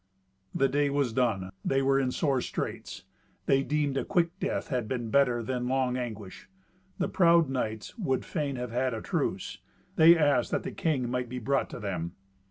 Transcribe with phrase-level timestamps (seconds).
[0.55, 3.03] The day was done; they were in sore straits.
[3.45, 6.49] They deemed a quick death had been better than long anguish.
[6.97, 9.59] The proud knights would fain have had a truce.
[9.97, 12.13] They asked that the king might be brought to them.